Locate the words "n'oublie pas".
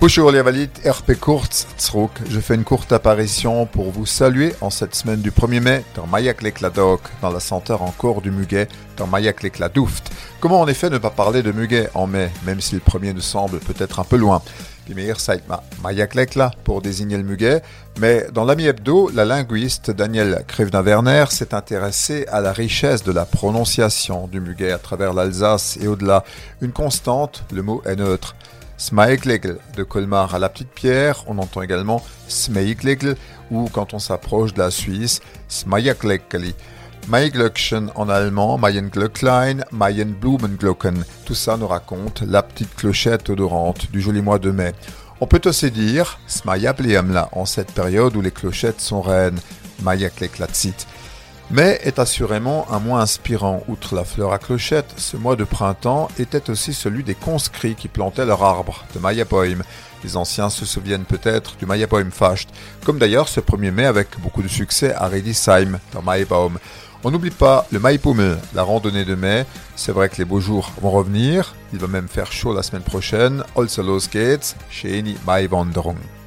67.12-67.66